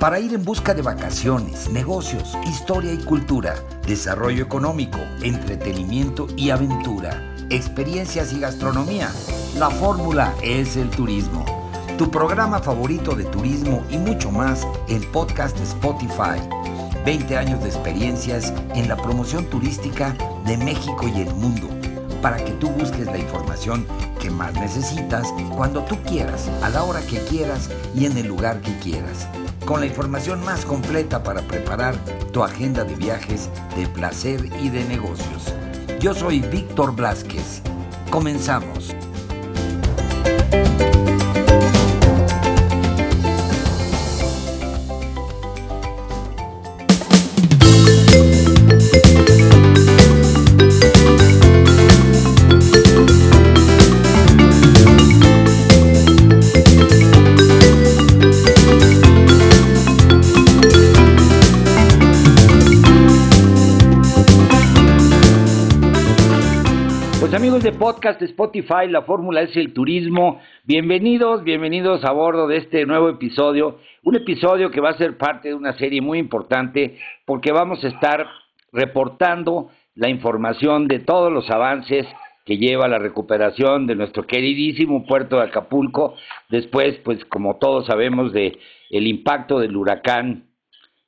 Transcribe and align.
para 0.00 0.18
ir 0.18 0.32
en 0.32 0.42
busca 0.42 0.72
de 0.72 0.80
vacaciones, 0.80 1.68
negocios, 1.68 2.36
historia 2.46 2.92
y 2.94 2.98
cultura, 3.04 3.54
desarrollo 3.86 4.42
económico, 4.42 4.98
entretenimiento 5.20 6.26
y 6.38 6.48
aventura, 6.48 7.36
experiencias 7.50 8.32
y 8.32 8.40
gastronomía. 8.40 9.10
La 9.58 9.68
fórmula 9.68 10.34
es 10.42 10.76
el 10.76 10.88
turismo. 10.88 11.44
Tu 11.98 12.10
programa 12.10 12.60
favorito 12.60 13.14
de 13.14 13.24
turismo 13.24 13.84
y 13.90 13.98
mucho 13.98 14.30
más 14.30 14.66
en 14.88 15.02
podcast 15.12 15.60
Spotify. 15.60 16.40
20 17.04 17.36
años 17.36 17.62
de 17.62 17.68
experiencias 17.68 18.54
en 18.74 18.88
la 18.88 18.96
promoción 18.96 19.44
turística 19.50 20.16
de 20.44 20.56
México 20.56 21.08
y 21.08 21.20
el 21.20 21.34
mundo 21.34 21.68
para 22.22 22.36
que 22.36 22.52
tú 22.52 22.68
busques 22.70 23.06
la 23.06 23.18
información 23.18 23.86
que 24.20 24.30
más 24.30 24.52
necesitas 24.54 25.26
cuando 25.56 25.82
tú 25.84 25.96
quieras, 26.02 26.50
a 26.62 26.68
la 26.68 26.84
hora 26.84 27.00
que 27.00 27.18
quieras 27.24 27.70
y 27.94 28.04
en 28.04 28.18
el 28.18 28.26
lugar 28.26 28.60
que 28.60 28.76
quieras 28.78 29.26
con 29.70 29.78
la 29.78 29.86
información 29.86 30.44
más 30.44 30.64
completa 30.64 31.22
para 31.22 31.42
preparar 31.42 31.94
tu 32.32 32.42
agenda 32.42 32.82
de 32.82 32.96
viajes, 32.96 33.48
de 33.76 33.86
placer 33.86 34.50
y 34.60 34.68
de 34.68 34.84
negocios. 34.84 35.54
Yo 36.00 36.12
soy 36.12 36.40
Víctor 36.40 36.96
Blasquez. 36.96 37.62
Comenzamos. 38.10 38.96
De 67.70 67.78
podcast 67.78 68.20
Spotify, 68.22 68.88
la 68.88 69.02
fórmula 69.02 69.42
es 69.42 69.56
el 69.56 69.72
turismo. 69.72 70.40
Bienvenidos, 70.64 71.44
bienvenidos 71.44 72.04
a 72.04 72.10
bordo 72.10 72.48
de 72.48 72.56
este 72.56 72.84
nuevo 72.84 73.08
episodio. 73.08 73.78
Un 74.02 74.16
episodio 74.16 74.72
que 74.72 74.80
va 74.80 74.90
a 74.90 74.98
ser 74.98 75.16
parte 75.16 75.50
de 75.50 75.54
una 75.54 75.78
serie 75.78 76.00
muy 76.00 76.18
importante 76.18 76.98
porque 77.24 77.52
vamos 77.52 77.84
a 77.84 77.88
estar 77.88 78.26
reportando 78.72 79.70
la 79.94 80.08
información 80.08 80.88
de 80.88 80.98
todos 80.98 81.32
los 81.32 81.48
avances 81.48 82.08
que 82.44 82.56
lleva 82.56 82.88
la 82.88 82.98
recuperación 82.98 83.86
de 83.86 83.94
nuestro 83.94 84.26
queridísimo 84.26 85.06
puerto 85.06 85.36
de 85.36 85.44
Acapulco 85.44 86.16
después, 86.48 86.98
pues 87.04 87.24
como 87.26 87.58
todos 87.58 87.86
sabemos, 87.86 88.32
de 88.32 88.58
el 88.90 89.06
impacto 89.06 89.60
del 89.60 89.76
huracán, 89.76 90.48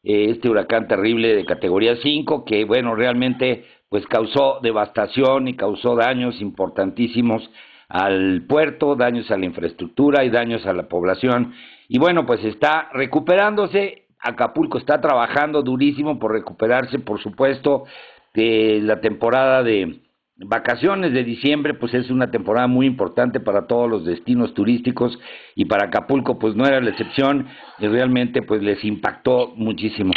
eh, 0.05 0.27
este 0.31 0.49
huracán 0.49 0.87
terrible 0.87 1.35
de 1.35 1.45
categoría 1.45 1.97
5, 1.97 2.45
que 2.45 2.65
bueno, 2.65 2.95
realmente 2.95 3.65
pues 3.93 4.07
causó 4.07 4.59
devastación 4.63 5.49
y 5.49 5.55
causó 5.55 5.95
daños 5.97 6.41
importantísimos 6.41 7.51
al 7.91 8.41
puerto, 8.49 8.97
daños 8.97 9.31
a 9.31 9.37
la 9.37 9.45
infraestructura 9.45 10.25
y 10.25 10.31
daños 10.31 10.65
a 10.65 10.73
la 10.73 10.89
población. 10.89 11.53
Y 11.89 11.99
bueno, 11.99 12.25
pues 12.25 12.43
está 12.43 12.89
recuperándose, 12.95 14.07
Acapulco 14.19 14.79
está 14.79 15.03
trabajando 15.03 15.61
durísimo 15.61 16.19
por 16.19 16.33
recuperarse, 16.33 17.01
por 17.01 17.21
supuesto, 17.21 17.85
de 18.33 18.81
la 18.83 19.03
temporada 19.03 19.63
de 19.63 20.01
vacaciones 20.37 21.13
de 21.13 21.23
diciembre, 21.23 21.75
pues 21.75 21.93
es 21.93 22.09
una 22.11 22.31
temporada 22.31 22.69
muy 22.69 22.87
importante 22.87 23.41
para 23.41 23.67
todos 23.67 23.91
los 23.91 24.07
destinos 24.07 24.55
turísticos 24.55 25.19
y 25.55 25.67
para 25.67 25.89
Acapulco 25.89 26.39
pues 26.39 26.57
no 26.57 26.65
era 26.65 26.81
la 26.81 26.89
excepción 26.89 27.47
y 27.79 27.89
realmente 27.89 28.41
pues 28.41 28.63
les 28.63 28.83
impactó 28.87 29.53
muchísimo. 29.55 30.15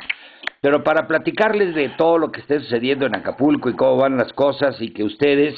Pero 0.66 0.84
para 0.84 1.06
platicarles 1.06 1.76
de 1.76 1.90
todo 1.90 2.18
lo 2.18 2.32
que 2.32 2.42
esté 2.42 2.60
sucediendo 2.60 3.06
en 3.06 3.16
Acapulco 3.16 3.70
y 3.70 3.76
cómo 3.76 3.98
van 3.98 4.18
las 4.18 4.34
cosas 4.34 4.76
y 4.82 4.94
que 4.94 5.04
ustedes, 5.04 5.54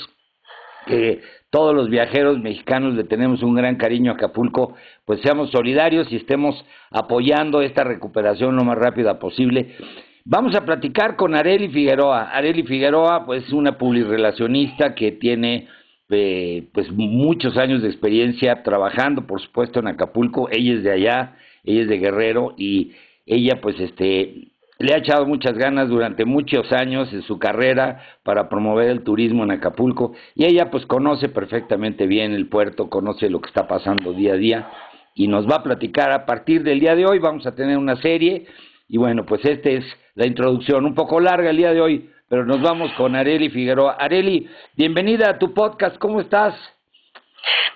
que 0.86 1.22
todos 1.50 1.74
los 1.74 1.90
viajeros 1.90 2.40
mexicanos 2.40 2.94
le 2.94 3.06
tenemos 3.06 3.42
un 3.42 3.56
gran 3.56 3.78
cariño 3.78 4.12
a 4.12 4.16
Acapulco, 4.16 4.76
pues 5.06 5.22
seamos 5.22 5.50
solidarios 5.52 6.12
y 6.12 6.18
estemos 6.18 6.62
apoyando 6.92 7.62
esta 7.62 7.86
recuperación 7.86 8.58
lo 8.58 8.66
más 8.66 8.78
rápida 8.78 9.18
posible. 9.18 9.78
Vamos 10.26 10.54
a 10.56 10.66
platicar 10.66 11.16
con 11.16 11.36
Areli 11.36 11.70
Figueroa. 11.70 12.24
Areli 12.32 12.64
Figueroa, 12.64 13.26
pues, 13.26 13.46
es 13.46 13.54
una 13.54 13.78
publirelacionista 13.78 14.94
que 14.94 15.14
tiene 15.14 15.70
eh, 16.10 16.68
pues 16.74 16.92
muchos 16.92 17.56
años 17.56 17.82
de 17.82 17.88
experiencia 17.88 18.62
trabajando, 18.62 19.26
por 19.26 19.40
supuesto, 19.40 19.80
en 19.80 19.88
Acapulco. 19.88 20.50
Ella 20.52 20.74
es 20.74 20.84
de 20.84 20.92
allá, 20.92 21.38
ella 21.64 21.84
es 21.84 21.88
de 21.88 21.98
Guerrero 21.98 22.56
y 22.58 22.92
ella, 23.26 23.62
pues, 23.62 23.80
este, 23.80 24.50
le 24.80 24.94
ha 24.94 24.98
echado 24.98 25.26
muchas 25.26 25.58
ganas 25.58 25.90
durante 25.90 26.26
muchos 26.26 26.72
años 26.72 27.12
en 27.14 27.24
su 27.24 27.40
carrera 27.40 28.04
para 28.24 28.50
promover 28.50 28.90
el 28.90 29.04
turismo 29.04 29.44
en 29.44 29.52
Acapulco 29.52 30.14
y 30.36 30.46
ella 30.46 30.70
pues 30.70 30.86
conoce 30.86 31.30
perfectamente 31.30 32.06
bien 32.06 32.34
el 32.34 32.48
puerto, 32.48 32.90
conoce 32.90 33.30
lo 33.30 33.42
que 33.42 33.48
está 33.48 33.68
pasando 33.68 34.14
día 34.14 34.34
a 34.34 34.38
día 34.38 34.72
y 35.16 35.28
nos 35.28 35.50
va 35.50 35.56
a 35.56 35.64
platicar 35.64 36.12
a 36.12 36.26
partir 36.26 36.64
del 36.64 36.80
día 36.80 36.96
de 36.96 37.06
hoy, 37.06 37.20
vamos 37.20 37.46
a 37.48 37.56
tener 37.56 37.78
una 37.78 37.96
serie 37.96 38.46
y 38.88 38.98
bueno, 38.98 39.26
pues 39.26 39.44
esta 39.46 39.70
es 39.70 39.84
la 40.16 40.28
introducción, 40.28 40.86
un 40.86 40.96
poco 40.96 41.20
larga 41.20 41.50
el 41.50 41.58
día 41.58 41.74
de 41.74 41.82
hoy, 41.82 42.10
pero 42.30 42.46
nos 42.46 42.62
vamos 42.62 42.92
con 42.94 43.16
Areli 43.16 43.50
Figueroa. 43.50 43.94
Areli, 43.94 44.50
bienvenida 44.76 45.30
a 45.30 45.40
tu 45.40 45.54
podcast, 45.54 45.98
¿cómo 45.98 46.22
estás? 46.22 46.56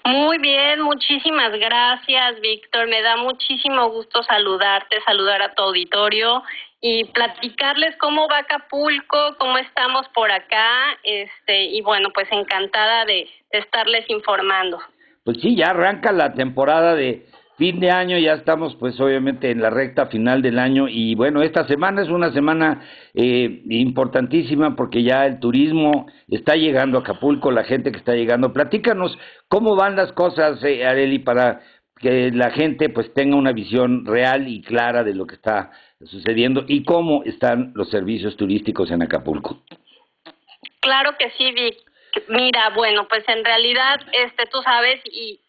Muy 0.06 0.40
bien, 0.40 0.82
muchísimas 0.82 1.52
gracias, 1.52 2.42
Víctor. 2.42 2.88
Me 2.88 3.02
da 3.02 3.18
muchísimo 3.18 3.90
gusto 3.90 4.24
saludarte, 4.24 4.98
saludar 5.06 5.42
a 5.42 5.54
tu 5.54 5.62
auditorio 5.64 6.44
y 6.82 7.06
platicarles 7.06 7.96
cómo 7.98 8.28
va 8.28 8.40
Acapulco, 8.40 9.36
cómo 9.38 9.58
estamos 9.60 10.08
por 10.16 10.32
acá, 10.32 10.98
este 11.04 11.66
y 11.66 11.82
bueno, 11.82 12.10
pues 12.14 12.28
encantada 12.32 13.06
de, 13.06 13.30
estarles 13.52 14.10
informando. 14.10 14.80
Pues 15.24 15.38
sí, 15.42 15.56
ya 15.56 15.70
arranca 15.70 16.12
la 16.12 16.34
temporada 16.34 16.96
de 16.96 17.28
fin 17.58 17.80
de 17.80 17.92
año, 17.92 18.18
ya 18.18 18.34
estamos 18.34 18.76
pues 18.78 19.00
obviamente 19.00 19.52
en 19.52 19.62
la 19.62 19.70
recta 19.70 20.08
final 20.08 20.42
del 20.42 20.58
año 20.58 20.88
y 20.88 21.14
bueno, 21.14 21.44
esta 21.44 21.68
semana 21.68 22.02
es 22.02 22.10
una 22.10 22.32
semana 22.32 22.82
eh, 23.14 23.62
importantísima 23.70 24.76
porque 24.76 25.04
ya 25.04 25.28
el 25.28 25.40
turismo 25.40 26.08
está 26.28 26.56
llegando 26.56 26.98
a 26.98 27.02
Acapulco, 27.02 27.52
la 27.52 27.64
gente 27.64 27.92
que 27.92 28.00
está 28.00 28.16
llegando. 28.16 28.54
Platícanos 28.54 29.20
cómo 29.48 29.76
van 29.76 29.96
las 29.96 30.12
cosas, 30.14 30.64
eh, 30.64 30.88
Areli, 30.88 31.20
para 31.20 31.62
que 32.02 32.32
la 32.32 32.52
gente 32.52 32.90
pues 32.90 33.14
tenga 33.14 33.36
una 33.36 33.52
visión 33.52 34.06
real 34.06 34.48
y 34.48 34.62
clara 34.62 35.04
de 35.04 35.14
lo 35.14 35.28
que 35.28 35.36
está 35.36 35.72
sucediendo 36.04 36.66
y 36.68 36.84
cómo 36.84 37.24
están 37.24 37.72
los 37.76 37.90
servicios 37.90 38.36
turísticos 38.36 38.92
en 38.92 39.04
Acapulco. 39.04 39.64
Claro 40.80 41.16
que 41.18 41.30
sí, 41.38 41.52
Vic. 41.52 41.78
Mira, 42.28 42.72
bueno, 42.72 43.08
pues 43.08 43.24
en 43.28 43.46
realidad, 43.46 44.02
este, 44.12 44.46
tú 44.48 44.62
sabes 44.64 45.00
y 45.06 45.40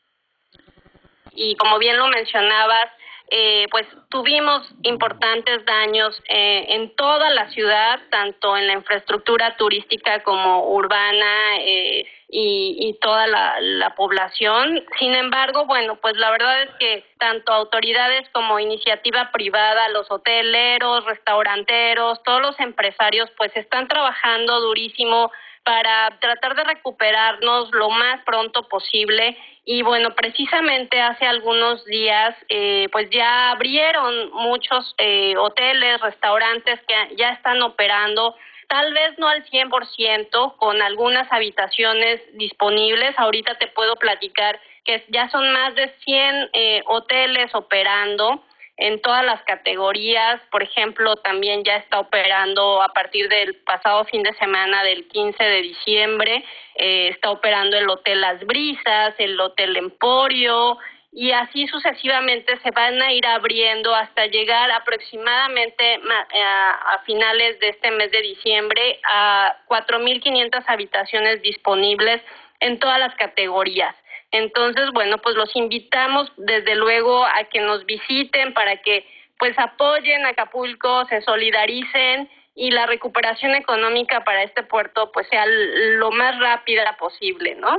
y 1.35 1.57
como 1.57 1.79
bien 1.79 1.97
lo 1.97 2.09
mencionabas, 2.09 2.91
eh, 3.35 3.67
pues 3.71 3.87
tuvimos 4.11 4.61
importantes 4.83 5.65
daños 5.65 6.23
eh, 6.29 6.67
en 6.69 6.95
toda 6.97 7.31
la 7.31 7.49
ciudad, 7.49 7.99
tanto 8.11 8.55
en 8.59 8.67
la 8.67 8.75
infraestructura 8.75 9.57
turística 9.57 10.23
como 10.23 10.69
urbana 10.75 11.57
eh, 11.61 12.05
y, 12.29 12.77
y, 12.79 12.99
toda 13.01 13.27
la, 13.27 13.59
la, 13.59 13.95
población. 13.95 14.85
Sin 14.99 15.15
embargo, 15.15 15.65
bueno, 15.65 15.97
pues 15.97 16.15
la 16.19 16.31
verdad 16.31 16.63
es 16.65 16.71
que 16.79 17.07
tanto 17.19 17.55
autoridades 17.55 18.29
como 18.35 18.61
iniciativa 18.61 19.31
privada, 19.33 19.89
los 19.89 20.11
hoteleros, 20.11 21.07
restauranteros, 21.07 22.23
todos 22.25 22.43
los 22.43 22.61
empresarios, 22.61 23.31
pues 23.39 23.51
están 23.57 23.89
trabajando 23.89 24.61
durísimo 24.61 25.33
para 25.65 26.19
tratar 26.21 26.55
de 26.57 26.65
recuperarnos 26.65 27.71
lo 27.73 27.91
más 27.91 28.23
pronto 28.25 28.69
posible 28.69 29.37
y 29.65 29.83
bueno, 29.83 30.15
precisamente 30.15 31.01
hace 31.01 31.25
algunos 31.25 31.85
días, 31.85 32.35
eh, 32.49 32.89
pues 32.91 33.09
ya 33.11 33.53
abrieron 33.53 34.33
muchos 34.33 34.95
eh, 34.99 35.37
hoteles, 35.37 36.01
restaurantes 36.01 36.81
que 36.89 37.17
ya 37.17 37.31
están 37.31 37.63
operando, 37.63 38.35
tal 38.67 38.93
vez 38.93 39.17
no 39.19 39.29
al 39.29 39.45
100%, 39.45 40.57
con 40.57 40.83
algunas 40.83 41.31
habitaciones 41.31 42.21
disponibles. 42.37 43.17
Ahorita 43.19 43.55
te 43.55 43.69
puedo 43.69 43.95
platicar 43.97 44.61
que 44.85 45.05
ya 45.11 45.29
son 45.31 45.53
más 45.53 45.77
de 45.77 45.95
100 46.05 46.51
eh, 46.53 46.83
hoteles 46.87 47.55
operando 47.55 48.43
en 48.77 49.01
todas 49.01 49.25
las 49.25 49.43
categorías. 49.43 50.41
Por 50.51 50.63
ejemplo, 50.63 51.17
también 51.17 51.65
ya 51.65 51.77
está 51.77 52.01
operando 52.01 52.83
a 52.83 52.93
partir 52.93 53.29
del 53.29 53.57
pasado 53.57 54.05
fin 54.05 54.23
de 54.23 54.33
semana 54.35 54.83
del 54.83 55.07
15 55.09 55.43
de 55.43 55.63
diciembre, 55.63 56.45
eh, 56.77 57.09
está 57.09 57.31
operando 57.31 57.77
el 57.77 57.89
Hotel 57.89 58.21
Las 58.21 58.45
Brisas, 58.45 59.15
el 59.19 59.39
Hotel 59.41 59.77
Emporio 59.77 60.79
y 61.15 61.31
así 61.33 61.67
sucesivamente 61.67 62.59
se 62.63 62.71
van 62.71 63.01
a 63.03 63.13
ir 63.13 63.27
abriendo 63.27 63.95
hasta 63.95 64.27
llegar 64.27 64.71
aproximadamente 64.71 66.01
a, 66.25 67.03
finales 67.05 67.61
de 67.61 67.69
este 67.69 67.91
mes 67.91 68.11
de 68.11 68.23
diciembre 68.23 68.99
a 69.05 69.55
4.500 69.69 70.65
habitaciones 70.67 71.43
disponibles 71.43 72.23
en 72.61 72.79
todas 72.79 72.99
las 72.99 73.15
categorías. 73.17 73.95
Entonces, 74.33 74.91
bueno, 74.93 75.19
pues 75.19 75.37
los 75.37 75.55
invitamos 75.55 76.33
desde 76.39 76.75
luego 76.75 77.25
a 77.25 77.45
que 77.53 77.61
nos 77.61 77.85
visiten 77.85 78.55
para 78.55 78.77
que 78.79 79.07
pues 79.39 79.59
apoyen 79.59 80.25
Acapulco, 80.25 81.05
se 81.07 81.21
solidaricen 81.21 82.29
y 82.55 82.71
la 82.71 82.87
recuperación 82.87 83.55
económica 83.55 84.25
para 84.25 84.43
este 84.43 84.63
puerto 84.63 85.11
pues 85.13 85.27
sea 85.29 85.45
lo 85.47 86.11
más 86.11 86.39
rápida 86.39 86.97
posible, 86.99 87.57
¿no? 87.57 87.79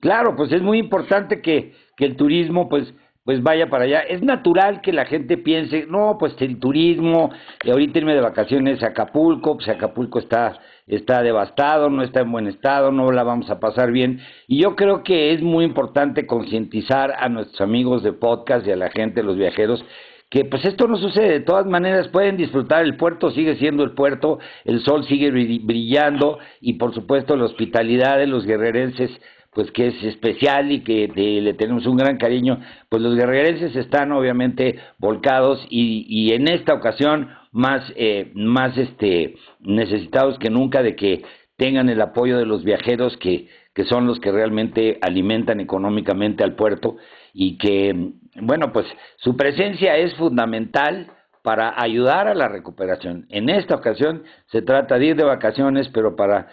Claro, 0.00 0.36
pues 0.36 0.52
es 0.52 0.62
muy 0.62 0.78
importante 0.78 1.40
que, 1.42 1.74
que 1.96 2.04
el 2.04 2.16
turismo 2.16 2.68
pues 2.68 2.92
pues 3.24 3.42
vaya 3.42 3.68
para 3.70 3.84
allá. 3.84 4.00
Es 4.00 4.22
natural 4.22 4.80
que 4.80 4.92
la 4.92 5.04
gente 5.04 5.38
piense, 5.38 5.86
no, 5.88 6.16
pues 6.18 6.34
el 6.40 6.58
turismo, 6.58 7.30
y 7.62 7.70
ahorita 7.70 7.98
irme 7.98 8.14
de 8.14 8.20
vacaciones 8.20 8.82
a 8.82 8.88
Acapulco, 8.88 9.56
pues 9.56 9.68
Acapulco 9.68 10.18
está, 10.18 10.58
está 10.86 11.22
devastado, 11.22 11.88
no 11.88 12.02
está 12.02 12.20
en 12.20 12.32
buen 12.32 12.48
estado, 12.48 12.90
no 12.90 13.12
la 13.12 13.22
vamos 13.22 13.48
a 13.50 13.60
pasar 13.60 13.92
bien. 13.92 14.20
Y 14.48 14.62
yo 14.62 14.74
creo 14.74 15.02
que 15.04 15.32
es 15.32 15.42
muy 15.42 15.64
importante 15.64 16.26
concientizar 16.26 17.12
a 17.18 17.28
nuestros 17.28 17.60
amigos 17.60 18.02
de 18.02 18.12
podcast 18.12 18.66
y 18.66 18.72
a 18.72 18.76
la 18.76 18.90
gente, 18.90 19.22
los 19.22 19.36
viajeros, 19.36 19.84
que 20.32 20.46
pues 20.46 20.64
esto 20.64 20.88
no 20.88 20.96
sucede, 20.96 21.28
de 21.28 21.40
todas 21.40 21.66
maneras 21.66 22.08
pueden 22.08 22.38
disfrutar, 22.38 22.84
el 22.84 22.96
puerto 22.96 23.30
sigue 23.32 23.56
siendo 23.56 23.84
el 23.84 23.92
puerto, 23.92 24.38
el 24.64 24.80
sol 24.80 25.04
sigue 25.04 25.30
brillando 25.30 26.38
y 26.58 26.74
por 26.74 26.94
supuesto 26.94 27.36
la 27.36 27.44
hospitalidad 27.44 28.16
de 28.16 28.26
los 28.26 28.46
guerrerenses 28.46 29.10
pues 29.52 29.70
que 29.70 29.88
es 29.88 30.02
especial 30.04 30.72
y 30.72 30.80
que 30.80 31.08
le 31.08 31.54
tenemos 31.54 31.86
un 31.86 31.96
gran 31.96 32.16
cariño, 32.16 32.60
pues 32.88 33.02
los 33.02 33.14
guerrerenses 33.14 33.76
están 33.76 34.10
obviamente 34.12 34.78
volcados 34.98 35.66
y, 35.68 36.06
y 36.08 36.32
en 36.32 36.48
esta 36.48 36.72
ocasión 36.74 37.28
más, 37.52 37.82
eh, 37.96 38.32
más 38.34 38.76
este, 38.78 39.36
necesitados 39.60 40.38
que 40.38 40.50
nunca 40.50 40.82
de 40.82 40.96
que 40.96 41.22
tengan 41.56 41.90
el 41.90 42.00
apoyo 42.00 42.38
de 42.38 42.46
los 42.46 42.64
viajeros 42.64 43.16
que, 43.18 43.48
que 43.74 43.84
son 43.84 44.06
los 44.06 44.18
que 44.20 44.32
realmente 44.32 44.98
alimentan 45.02 45.60
económicamente 45.60 46.42
al 46.42 46.54
puerto 46.54 46.96
y 47.34 47.58
que, 47.58 48.12
bueno, 48.40 48.72
pues 48.72 48.86
su 49.18 49.36
presencia 49.36 49.96
es 49.98 50.14
fundamental 50.14 51.12
para 51.42 51.74
ayudar 51.76 52.28
a 52.28 52.34
la 52.34 52.48
recuperación. 52.48 53.26
En 53.28 53.50
esta 53.50 53.74
ocasión 53.74 54.22
se 54.46 54.62
trata 54.62 54.98
de 54.98 55.06
ir 55.06 55.16
de 55.16 55.24
vacaciones, 55.24 55.88
pero 55.92 56.16
para, 56.16 56.48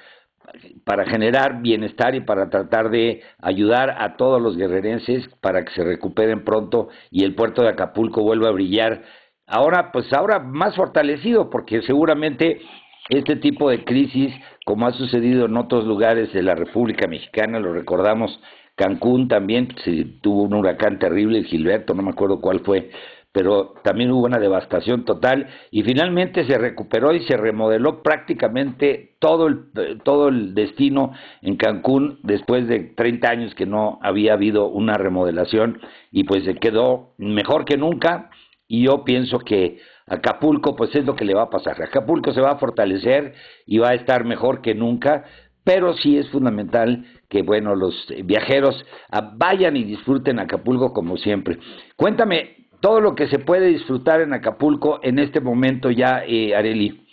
para 0.84 1.06
generar 1.06 1.62
bienestar 1.62 2.16
y 2.16 2.22
para 2.22 2.50
tratar 2.50 2.90
de 2.90 3.22
ayudar 3.40 3.96
a 4.00 4.18
todos 4.18 4.42
los 4.42 4.58
guerrerenses 4.58 5.28
para 5.42 5.64
que 5.64 5.72
se 5.74 5.84
recuperen 5.84 6.44
pronto 6.44 6.90
y 7.12 7.24
el 7.24 7.36
puerto 7.36 7.62
de 7.62 7.70
Acapulco 7.70 8.24
vuelva 8.24 8.50
a 8.50 8.54
brillar. 8.54 9.04
Ahora, 9.46 9.92
pues 9.92 10.12
ahora 10.14 10.40
más 10.40 10.76
fortalecido, 10.76 11.50
porque 11.50 11.82
seguramente 11.82 12.62
este 13.10 13.36
tipo 13.36 13.70
de 13.70 13.84
crisis, 13.84 14.34
como 14.66 14.88
ha 14.88 14.92
sucedido 14.92 15.46
en 15.46 15.58
otros 15.58 15.86
lugares 15.86 16.32
de 16.34 16.44
la 16.44 16.56
República 16.56 17.08
Mexicana, 17.08 17.60
lo 17.60 17.74
recordamos 17.74 18.40
Cancún 18.80 19.28
también 19.28 19.76
se 19.84 20.06
tuvo 20.22 20.44
un 20.44 20.54
huracán 20.54 21.00
terrible, 21.00 21.44
Gilberto, 21.44 21.94
no 21.94 22.02
me 22.02 22.12
acuerdo 22.12 22.40
cuál 22.40 22.62
fue, 22.62 22.90
pero 23.32 23.76
también 23.84 24.12
hubo 24.12 24.26
una 24.26 24.40
devastación 24.40 25.06
total 25.06 25.48
y 25.72 25.84
finalmente 25.84 26.46
se 26.46 26.58
recuperó 26.58 27.14
y 27.14 27.24
se 27.26 27.38
remodeló 27.38 28.02
prácticamente 28.02 29.16
todo 29.20 29.48
el, 29.48 30.02
todo 30.04 30.30
el 30.30 30.56
destino 30.56 31.14
en 31.42 31.56
Cancún 31.56 32.20
después 32.24 32.68
de 32.68 32.80
30 32.96 33.30
años 33.30 33.56
que 33.56 33.66
no 33.66 34.00
había 34.02 34.34
habido 34.34 34.68
una 34.68 34.96
remodelación 34.96 35.80
y 36.12 36.24
pues 36.24 36.44
se 36.44 36.56
quedó 36.56 37.14
mejor 37.18 37.66
que 37.66 37.78
nunca 37.78 38.30
y 38.68 38.86
yo 38.86 39.04
pienso 39.04 39.40
que 39.40 39.80
Acapulco 40.08 40.76
pues 40.76 40.96
es 40.96 41.06
lo 41.06 41.16
que 41.16 41.26
le 41.26 41.36
va 41.36 41.44
a 41.44 41.50
pasar. 41.50 41.82
Acapulco 41.82 42.34
se 42.34 42.42
va 42.42 42.52
a 42.52 42.58
fortalecer 42.58 43.34
y 43.66 43.78
va 43.78 43.90
a 43.90 43.94
estar 43.94 44.26
mejor 44.26 44.62
que 44.62 44.74
nunca, 44.74 45.26
pero 45.64 45.94
sí 45.94 46.18
es 46.18 46.30
fundamental 46.30 47.06
que, 47.30 47.44
bueno, 47.44 47.76
los 47.76 48.08
viajeros 48.24 48.84
ah, 49.12 49.34
vayan 49.36 49.78
y 49.78 49.84
disfruten 49.84 50.40
Acapulco 50.40 50.94
como 50.94 51.18
siempre. 51.18 51.60
Cuéntame 51.96 52.59
todo 52.82 53.02
lo 53.02 53.16
que 53.16 53.28
se 53.28 53.40
puede 53.40 53.68
disfrutar 53.68 54.22
en 54.22 54.34
Acapulco 54.34 55.00
en 55.04 55.20
este 55.20 55.40
momento 55.40 55.92
ya, 55.92 56.24
eh, 56.26 56.56
Areli. 56.56 57.06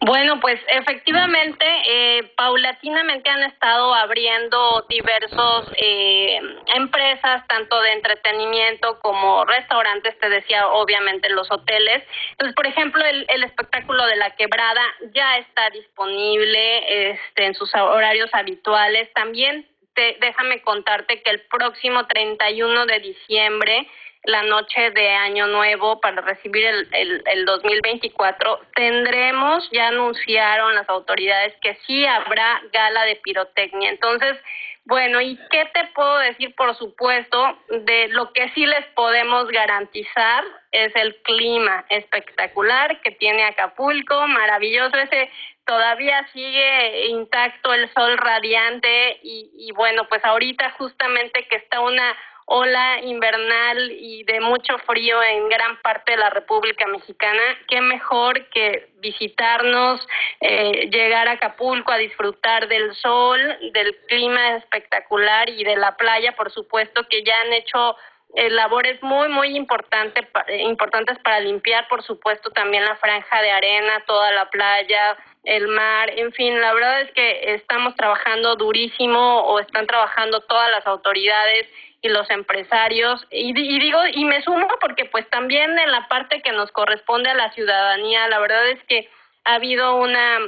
Bueno, 0.00 0.38
pues 0.40 0.60
efectivamente, 0.68 1.64
eh, 1.88 2.32
paulatinamente 2.36 3.28
han 3.28 3.42
estado 3.44 3.94
abriendo 3.94 4.84
diversos 4.88 5.72
eh, 5.76 6.38
empresas, 6.76 7.46
tanto 7.48 7.80
de 7.80 7.92
entretenimiento 7.92 9.00
como 9.00 9.44
restaurantes, 9.44 10.18
te 10.20 10.28
decía, 10.28 10.68
obviamente 10.68 11.28
los 11.30 11.50
hoteles. 11.50 12.04
Entonces, 12.32 12.54
por 12.54 12.66
ejemplo, 12.66 13.04
el, 13.04 13.26
el 13.28 13.42
espectáculo 13.44 14.06
de 14.06 14.16
la 14.16 14.36
quebrada 14.36 14.82
ya 15.14 15.38
está 15.38 15.70
disponible 15.70 17.10
este, 17.10 17.46
en 17.46 17.54
sus 17.54 17.74
horarios 17.74 18.30
habituales. 18.34 19.12
También 19.14 19.66
te, 19.94 20.18
déjame 20.20 20.60
contarte 20.62 21.22
que 21.22 21.30
el 21.30 21.40
próximo 21.50 22.06
31 22.06 22.86
de 22.86 23.00
diciembre 23.00 23.88
la 24.26 24.42
noche 24.42 24.90
de 24.90 25.08
Año 25.08 25.46
Nuevo 25.46 26.00
para 26.00 26.20
recibir 26.20 26.66
el, 26.66 26.88
el, 26.92 27.22
el 27.26 27.44
2024, 27.44 28.60
tendremos, 28.74 29.68
ya 29.70 29.88
anunciaron 29.88 30.74
las 30.74 30.88
autoridades 30.88 31.54
que 31.62 31.76
sí 31.86 32.04
habrá 32.04 32.60
gala 32.72 33.04
de 33.04 33.16
pirotecnia. 33.16 33.90
Entonces, 33.90 34.36
bueno, 34.84 35.20
¿y 35.20 35.36
qué 35.50 35.68
te 35.72 35.84
puedo 35.94 36.18
decir? 36.18 36.54
Por 36.54 36.76
supuesto, 36.76 37.58
de 37.68 38.08
lo 38.08 38.32
que 38.32 38.50
sí 38.50 38.66
les 38.66 38.84
podemos 38.94 39.48
garantizar 39.48 40.44
es 40.70 40.94
el 40.96 41.16
clima 41.22 41.84
espectacular 41.88 43.00
que 43.00 43.12
tiene 43.12 43.44
Acapulco, 43.44 44.26
maravilloso 44.28 44.96
ese 44.96 45.30
todavía 45.66 46.24
sigue 46.32 47.06
intacto 47.08 47.74
el 47.74 47.92
sol 47.92 48.16
radiante 48.16 49.18
y, 49.22 49.50
y 49.58 49.72
bueno, 49.72 50.06
pues 50.08 50.24
ahorita 50.24 50.70
justamente 50.78 51.46
que 51.48 51.56
está 51.56 51.80
una 51.80 52.16
ola 52.46 53.00
invernal 53.02 53.90
y 53.90 54.22
de 54.22 54.40
mucho 54.40 54.78
frío 54.86 55.20
en 55.22 55.48
gran 55.48 55.80
parte 55.82 56.12
de 56.12 56.18
la 56.18 56.30
República 56.30 56.86
Mexicana, 56.86 57.42
qué 57.68 57.80
mejor 57.80 58.48
que 58.50 58.90
visitarnos, 58.98 60.06
eh, 60.40 60.88
llegar 60.90 61.26
a 61.26 61.32
Acapulco 61.32 61.90
a 61.90 61.98
disfrutar 61.98 62.68
del 62.68 62.94
sol, 62.94 63.40
del 63.72 63.96
clima 64.06 64.56
espectacular 64.56 65.48
y 65.48 65.64
de 65.64 65.76
la 65.76 65.96
playa, 65.96 66.36
por 66.36 66.52
supuesto, 66.52 67.06
que 67.08 67.24
ya 67.24 67.34
han 67.40 67.52
hecho 67.52 67.96
eh, 68.34 68.48
labores 68.50 69.02
muy, 69.02 69.28
muy 69.28 69.56
importante, 69.56 70.28
eh, 70.46 70.62
importantes 70.62 71.18
para 71.20 71.40
limpiar, 71.40 71.88
por 71.88 72.02
supuesto, 72.04 72.50
también 72.50 72.84
la 72.84 72.96
franja 72.96 73.42
de 73.42 73.50
arena, 73.50 74.04
toda 74.06 74.30
la 74.30 74.48
playa, 74.50 75.16
el 75.42 75.68
mar, 75.68 76.10
en 76.10 76.32
fin, 76.32 76.60
la 76.60 76.74
verdad 76.74 77.00
es 77.02 77.12
que 77.12 77.54
estamos 77.54 77.94
trabajando 77.94 78.56
durísimo 78.56 79.40
o 79.42 79.58
están 79.60 79.86
trabajando 79.86 80.40
todas 80.40 80.70
las 80.70 80.86
autoridades 80.86 81.68
y 82.02 82.08
los 82.08 82.28
empresarios 82.30 83.26
y, 83.30 83.52
digo 83.52 83.98
y 84.12 84.24
me 84.24 84.42
sumo 84.42 84.68
porque 84.80 85.06
pues 85.06 85.28
también 85.30 85.78
en 85.78 85.90
la 85.90 86.08
parte 86.08 86.42
que 86.42 86.52
nos 86.52 86.70
corresponde 86.72 87.30
a 87.30 87.34
la 87.34 87.50
ciudadanía 87.52 88.28
la 88.28 88.38
verdad 88.38 88.68
es 88.68 88.82
que 88.84 89.08
ha 89.44 89.54
habido 89.54 89.96
una 89.96 90.38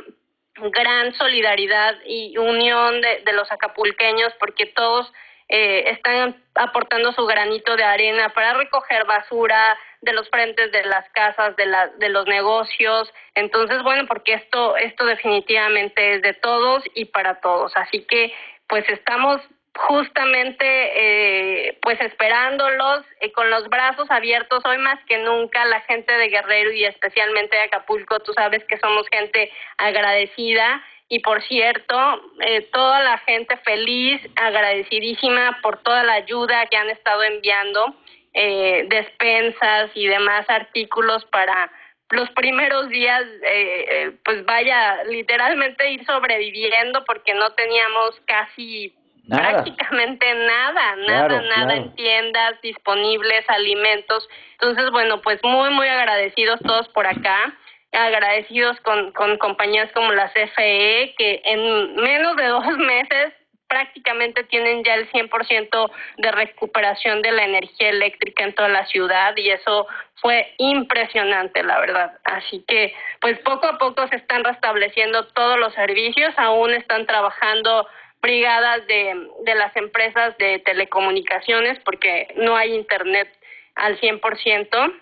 gran 0.54 1.14
solidaridad 1.14 1.96
y 2.04 2.36
unión 2.36 3.00
de, 3.00 3.22
de 3.24 3.32
los 3.32 3.50
acapulqueños 3.50 4.32
porque 4.38 4.66
todos 4.66 5.12
eh, 5.50 5.92
están 5.92 6.36
aportando 6.54 7.10
su 7.12 7.24
granito 7.24 7.74
de 7.74 7.82
arena 7.82 8.28
para 8.34 8.52
recoger 8.52 9.06
basura 9.06 9.78
de 10.02 10.12
los 10.12 10.28
frentes 10.28 10.70
de 10.72 10.84
las 10.84 11.08
casas, 11.10 11.56
de, 11.56 11.64
la, 11.64 11.88
de 11.88 12.10
los 12.10 12.26
negocios. 12.26 13.10
Entonces, 13.34 13.82
bueno, 13.82 14.06
porque 14.06 14.34
esto, 14.34 14.76
esto 14.76 15.06
definitivamente 15.06 16.16
es 16.16 16.22
de 16.22 16.34
todos 16.34 16.84
y 16.94 17.06
para 17.06 17.40
todos. 17.40 17.72
Así 17.76 18.04
que, 18.04 18.34
pues 18.66 18.86
estamos 18.90 19.40
justamente 19.86 20.66
eh, 20.66 21.78
pues 21.82 22.00
esperándolos 22.00 23.04
eh, 23.20 23.30
con 23.32 23.48
los 23.48 23.68
brazos 23.68 24.10
abiertos 24.10 24.64
hoy 24.64 24.78
más 24.78 24.98
que 25.04 25.18
nunca 25.18 25.64
la 25.66 25.80
gente 25.82 26.12
de 26.12 26.28
Guerrero 26.28 26.72
y 26.72 26.84
especialmente 26.84 27.56
de 27.56 27.62
Acapulco 27.62 28.18
tú 28.20 28.32
sabes 28.32 28.64
que 28.64 28.78
somos 28.78 29.06
gente 29.08 29.50
agradecida. 29.76 30.82
Y 31.10 31.20
por 31.20 31.42
cierto 31.44 31.96
eh, 32.40 32.62
toda 32.72 33.02
la 33.02 33.18
gente 33.18 33.56
feliz 33.58 34.20
agradecidísima 34.36 35.58
por 35.62 35.78
toda 35.82 36.02
la 36.02 36.14
ayuda 36.14 36.66
que 36.66 36.76
han 36.76 36.90
estado 36.90 37.22
enviando 37.22 37.94
eh, 38.34 38.84
despensas 38.88 39.90
y 39.94 40.06
demás 40.06 40.44
artículos 40.50 41.24
para 41.26 41.70
los 42.10 42.28
primeros 42.30 42.88
días, 42.88 43.22
eh, 43.42 44.12
pues 44.24 44.44
vaya, 44.44 45.04
literalmente 45.04 45.90
ir 45.90 46.04
sobreviviendo 46.04 47.04
porque 47.04 47.34
no 47.34 47.50
teníamos 47.52 48.20
casi 48.26 48.94
prácticamente 49.28 50.34
nada, 50.34 50.96
nada, 50.96 51.42
nada 51.42 51.74
en 51.74 51.94
tiendas 51.94 52.60
disponibles, 52.62 53.44
alimentos. 53.48 54.28
Entonces, 54.52 54.90
bueno, 54.90 55.20
pues 55.20 55.38
muy, 55.42 55.70
muy 55.70 55.86
agradecidos 55.86 56.60
todos 56.60 56.88
por 56.88 57.06
acá, 57.06 57.54
agradecidos 57.92 58.80
con, 58.80 59.12
con 59.12 59.36
compañías 59.38 59.90
como 59.92 60.12
la 60.12 60.30
CFE, 60.30 61.14
que 61.16 61.42
en 61.44 61.96
menos 61.96 62.36
de 62.36 62.46
dos 62.46 62.66
meses 62.78 63.32
prácticamente 63.68 64.44
tienen 64.44 64.82
ya 64.82 64.94
el 64.94 65.10
100% 65.10 65.90
de 66.16 66.32
recuperación 66.32 67.20
de 67.20 67.32
la 67.32 67.44
energía 67.44 67.90
eléctrica 67.90 68.44
en 68.44 68.54
toda 68.54 68.68
la 68.68 68.86
ciudad 68.86 69.36
y 69.36 69.50
eso 69.50 69.86
fue 70.16 70.54
impresionante, 70.56 71.62
la 71.62 71.78
verdad. 71.78 72.18
Así 72.24 72.64
que, 72.66 72.94
pues 73.20 73.38
poco 73.40 73.66
a 73.66 73.78
poco 73.78 74.08
se 74.08 74.16
están 74.16 74.42
restableciendo 74.42 75.26
todos 75.28 75.58
los 75.58 75.74
servicios, 75.74 76.32
aún 76.38 76.72
están 76.72 77.06
trabajando 77.06 77.86
brigadas 78.20 78.86
de, 78.86 79.28
de 79.44 79.54
las 79.54 79.74
empresas 79.76 80.36
de 80.38 80.58
telecomunicaciones 80.60 81.78
porque 81.84 82.28
no 82.36 82.56
hay 82.56 82.74
internet 82.74 83.28
al 83.74 83.98
100%. 84.00 85.00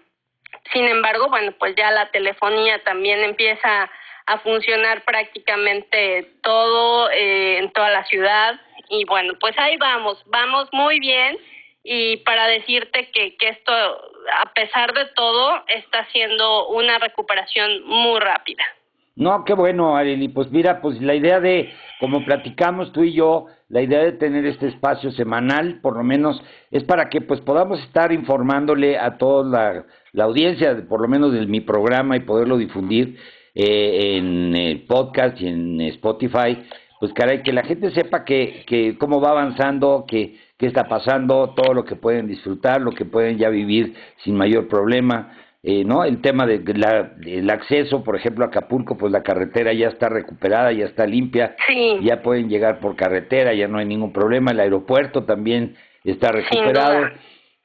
Sin 0.73 0.85
embargo, 0.87 1.29
bueno, 1.29 1.53
pues 1.59 1.75
ya 1.77 1.91
la 1.91 2.11
telefonía 2.11 2.83
también 2.85 3.21
empieza 3.21 3.91
a 4.27 4.39
funcionar 4.41 5.05
prácticamente 5.05 6.33
todo 6.43 7.11
eh, 7.11 7.59
en 7.59 7.73
toda 7.73 7.91
la 7.91 8.05
ciudad 8.05 8.61
y 8.89 9.05
bueno, 9.05 9.35
pues 9.41 9.57
ahí 9.59 9.77
vamos, 9.77 10.23
vamos 10.27 10.69
muy 10.73 10.99
bien 11.01 11.39
y 11.85 12.19
para 12.19 12.49
decirte 12.49 13.11
que, 13.13 13.37
que 13.37 13.49
esto, 13.49 13.73
a 13.73 14.53
pesar 14.53 14.93
de 14.93 15.07
todo, 15.15 15.65
está 15.69 16.05
siendo 16.07 16.69
una 16.69 16.99
recuperación 16.99 17.85
muy 17.85 18.19
rápida. 18.19 18.65
No, 19.17 19.45
qué 19.45 19.55
bueno, 19.55 19.97
Areli. 19.97 20.29
Pues 20.29 20.51
mira, 20.51 20.83
pues 20.83 21.01
la 21.01 21.15
idea 21.15 21.41
de, 21.41 21.71
como 22.01 22.23
platicamos 22.25 22.93
tú 22.93 23.03
y 23.03 23.15
yo, 23.15 23.47
la 23.71 23.81
idea 23.81 24.01
de 24.01 24.13
tener 24.13 24.45
este 24.45 24.69
espacio 24.69 25.11
semanal, 25.11 25.81
por 25.81 25.97
lo 25.97 26.05
menos, 26.05 26.43
es 26.71 26.85
para 26.85 27.09
que 27.09 27.23
pues 27.23 27.41
podamos 27.41 27.81
estar 27.81 28.13
informándole 28.13 28.99
a 28.99 29.17
toda 29.17 29.87
la, 30.13 30.23
audiencia, 30.23 30.87
por 30.87 31.01
lo 31.01 31.09
menos 31.09 31.33
de 31.33 31.47
mi 31.47 31.63
programa 31.63 32.17
y 32.17 32.21
poderlo 32.21 32.59
difundir 32.59 33.17
eh, 33.55 34.19
en 34.19 34.55
el 34.55 34.83
podcast 34.83 35.41
y 35.41 35.49
en 35.49 35.81
Spotify, 35.81 36.59
pues 37.01 37.13
caray, 37.15 37.43
que 37.43 37.53
la 37.53 37.65
gente 37.65 37.91
sepa 37.93 38.25
que, 38.25 38.65
que 38.67 38.99
cómo 38.99 39.21
va 39.21 39.31
avanzando, 39.31 40.05
que 40.07 40.37
qué 40.59 40.67
está 40.67 40.89
pasando, 40.89 41.55
todo 41.55 41.75
lo 41.75 41.85
que 41.85 41.97
pueden 41.97 42.27
disfrutar, 42.27 42.81
lo 42.81 42.93
que 42.93 43.05
pueden 43.05 43.39
ya 43.39 43.49
vivir 43.49 43.95
sin 44.25 44.37
mayor 44.37 44.69
problema. 44.69 45.33
Eh, 45.63 45.85
¿no? 45.85 46.05
El 46.05 46.21
tema 46.21 46.47
de 46.47 46.63
la, 46.75 47.03
del 47.17 47.51
acceso, 47.51 48.05
por 48.05 48.15
ejemplo, 48.15 48.45
a 48.45 48.49
Acapulco, 48.49 48.97
pues 48.97 49.11
la 49.11 49.23
carretera 49.23 49.73
ya 49.73 49.89
está 49.89 50.09
recuperada, 50.09 50.71
ya 50.71 50.85
está 50.85 51.07
limpia, 51.07 51.57
ya 52.03 52.23
pueden 52.23 52.49
llegar 52.49 52.79
por 52.79 52.95
carretera, 52.95 53.53
ya 53.53 53.67
no 53.67 53.79
hay 53.79 53.87
ningún 53.87 54.13
problema. 54.13 54.53
El 54.53 54.61
aeropuerto 54.61 55.25
también 55.25 55.75
está 56.05 56.31
recuperado. 56.31 57.09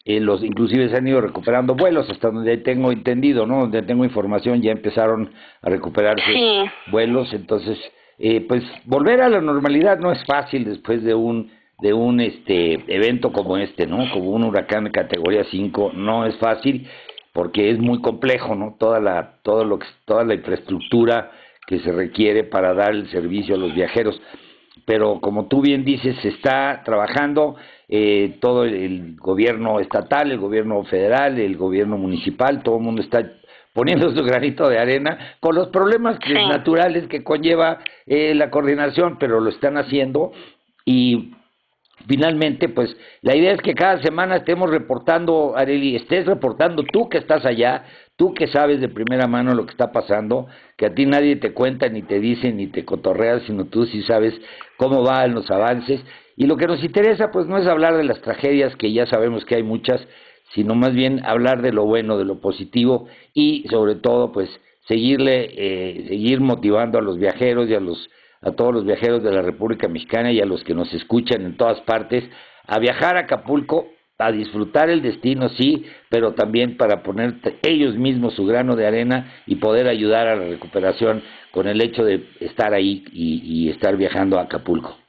Eh, 0.04 0.20
los 0.20 0.44
inclusive 0.44 0.90
se 0.90 0.98
han 0.98 1.08
ido 1.08 1.22
recuperando 1.22 1.76
vuelos 1.76 2.10
hasta 2.10 2.32
donde 2.32 2.58
tengo 2.58 2.92
entendido, 2.92 3.46
¿no? 3.46 3.62
Donde 3.62 3.84
tengo 3.84 4.04
información 4.04 4.62
ya 4.62 4.72
empezaron 4.72 5.32
a 5.62 5.70
recuperarse 5.70 6.24
vuelos, 6.88 7.32
entonces 7.34 7.78
eh, 8.18 8.42
pues 8.48 8.64
volver 8.86 9.22
a 9.22 9.30
la 9.30 9.42
normalidad 9.42 10.00
no 10.00 10.12
es 10.12 10.24
fácil 10.26 10.66
después 10.66 11.04
de 11.04 11.14
un 11.14 11.52
de 11.82 11.94
un 11.94 12.20
este 12.20 12.74
evento 12.88 13.32
como 13.32 13.58
este, 13.58 13.86
¿no? 13.86 14.10
Como 14.12 14.32
un 14.32 14.44
huracán 14.44 14.86
de 14.86 14.92
categoría 14.92 15.44
5, 15.44 15.92
no 15.94 16.26
es 16.26 16.36
fácil 16.38 16.88
porque 17.34 17.72
es 17.72 17.80
muy 17.80 18.02
complejo, 18.02 18.56
¿no? 18.56 18.76
Toda 18.80 19.00
la 19.00 19.38
todo 19.44 19.64
lo 19.64 19.80
que 19.80 19.88
toda 20.06 20.24
la 20.24 20.34
infraestructura 20.34 21.32
que 21.68 21.80
se 21.80 21.92
requiere 21.92 22.44
para 22.44 22.74
dar 22.74 22.92
el 22.92 23.10
servicio 23.10 23.56
a 23.56 23.58
los 23.58 23.74
viajeros. 23.74 24.22
Pero 24.86 25.22
como 25.22 25.48
tú 25.48 25.62
bien 25.62 25.86
dices, 25.86 26.16
se 26.22 26.30
está 26.30 26.82
trabajando 26.84 27.56
eh, 27.88 28.38
todo 28.42 28.66
el 28.66 29.16
gobierno 29.18 29.80
estatal, 29.80 30.32
el 30.32 30.40
gobierno 30.40 30.84
federal, 30.86 31.40
el 31.40 31.56
gobierno 31.56 31.98
municipal, 31.98 32.64
todo 32.64 32.78
el 32.78 32.84
mundo 32.84 33.02
está 33.02 33.32
poniendo 33.74 34.14
su 34.14 34.24
granito 34.24 34.68
de 34.68 34.80
arena 34.80 35.36
con 35.40 35.56
los 35.56 35.70
problemas 35.70 36.20
naturales 36.50 37.08
que 37.08 37.24
conlleva 37.24 37.80
eh, 38.06 38.34
la 38.36 38.50
coordinación, 38.50 39.18
pero 39.18 39.40
lo 39.40 39.50
están 39.50 39.78
haciendo 39.78 40.34
y 40.84 41.32
finalmente, 42.08 42.70
pues 42.70 42.96
la 43.22 43.36
idea 43.36 43.54
es 43.54 43.62
que 43.62 43.74
cada 43.74 44.02
semana 44.02 44.38
estemos 44.38 44.70
reportando, 44.70 45.54
Areli, 45.56 45.96
estés 45.96 46.26
reportando 46.26 46.84
tú 46.84 47.10
que 47.10 47.18
estás 47.18 47.46
allá, 47.46 47.84
tú 48.16 48.34
que 48.34 48.48
sabes 48.48 48.82
de 48.82 48.90
primera 48.90 49.28
mano 49.28 49.54
lo 49.54 49.66
que 49.66 49.72
está 49.72 49.92
pasando, 49.92 50.48
que 50.78 50.86
a 50.86 50.94
ti 50.94 51.06
nadie 51.06 51.36
te 51.38 51.54
cuenta, 51.54 51.90
ni 51.90 52.02
te 52.02 52.20
dice, 52.20 52.52
ni 52.52 52.68
te 52.68 52.86
cotorrea, 52.86 53.40
sino 53.42 53.66
tú 53.66 53.86
sí 53.86 54.04
sabes 54.04 54.34
cómo 54.78 55.04
van 55.04 55.34
los 55.34 55.50
avances. 55.52 56.02
Y 56.38 56.48
lo 56.48 56.58
que 56.58 56.68
nos 56.68 56.84
interesa, 56.84 57.32
pues 57.32 57.48
no 57.48 57.58
es 57.58 57.68
hablar 57.68 57.98
de 57.98 58.04
las 58.04 58.22
tragedias, 58.22 58.76
que 58.76 58.92
ya 58.92 59.06
sabemos 59.06 59.46
que 59.46 59.56
hay 59.56 59.64
muchas, 59.64 60.08
sino 60.54 60.76
más 60.76 60.94
bien 60.94 61.26
hablar 61.26 61.62
de 61.62 61.72
lo 61.72 61.86
bueno, 61.86 62.18
de 62.18 62.26
lo 62.26 62.42
positivo 62.42 63.08
y 63.34 63.66
sobre 63.70 63.96
todo, 63.96 64.32
pues 64.32 64.50
seguirle, 64.88 65.52
eh, 65.56 66.06
seguir 66.08 66.42
motivando 66.42 66.98
a 66.98 67.02
los 67.02 67.18
viajeros 67.18 67.70
y 67.70 67.76
a 67.76 67.80
los 67.80 68.10
a 68.42 68.52
todos 68.52 68.74
los 68.74 68.86
viajeros 68.86 69.24
de 69.24 69.32
la 69.32 69.42
República 69.42 69.88
Mexicana 69.88 70.32
y 70.32 70.42
a 70.42 70.46
los 70.46 70.64
que 70.64 70.74
nos 70.74 70.94
escuchan 70.94 71.46
en 71.46 71.58
todas 71.58 71.80
partes 71.82 72.24
a 72.68 72.80
viajar 72.80 73.18
a 73.18 73.22
Acapulco, 73.22 73.88
a 74.18 74.32
disfrutar 74.32 74.90
el 74.90 75.02
destino, 75.02 75.50
sí, 75.50 75.86
pero 76.10 76.34
también 76.34 76.78
para 76.78 77.04
poner 77.04 77.36
ellos 77.64 77.96
mismos 77.96 78.36
su 78.36 78.46
grano 78.46 78.76
de 78.76 78.86
arena 78.88 79.34
y 79.48 79.56
poder 79.56 79.88
ayudar 79.88 80.28
a 80.28 80.36
la 80.36 80.46
recuperación 80.46 81.24
con 81.52 81.68
el 81.68 81.82
hecho 81.82 82.04
de 82.04 82.26
estar 82.40 82.74
ahí 82.74 83.04
y, 83.12 83.70
estar 83.70 83.98
viajando 83.98 84.38
a 84.38 84.44
Acapulco. 84.44 85.01